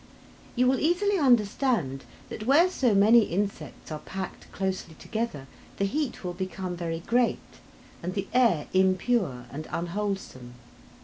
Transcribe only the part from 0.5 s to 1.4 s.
You will easily